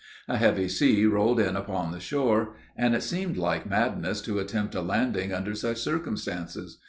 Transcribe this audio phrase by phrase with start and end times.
[0.27, 4.73] A heavy sea rolled in upon the shore, and it seemed like madness to attempt
[4.73, 6.79] a landing under such circumstances.